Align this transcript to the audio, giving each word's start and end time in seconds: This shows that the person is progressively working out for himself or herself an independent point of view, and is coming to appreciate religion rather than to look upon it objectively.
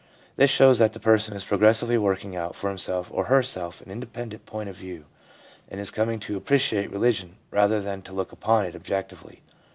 This 0.35 0.49
shows 0.49 0.79
that 0.79 0.93
the 0.93 0.99
person 0.99 1.35
is 1.35 1.45
progressively 1.45 1.95
working 1.95 2.35
out 2.35 2.55
for 2.55 2.69
himself 2.69 3.11
or 3.13 3.25
herself 3.25 3.81
an 3.81 3.91
independent 3.91 4.47
point 4.47 4.67
of 4.67 4.75
view, 4.75 5.05
and 5.69 5.79
is 5.79 5.91
coming 5.91 6.19
to 6.21 6.35
appreciate 6.37 6.89
religion 6.89 7.35
rather 7.51 7.79
than 7.79 8.01
to 8.01 8.13
look 8.13 8.31
upon 8.31 8.65
it 8.65 8.73
objectively. 8.73 9.43